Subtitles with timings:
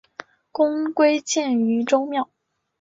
[0.51, 2.27] 公归荐于周庙。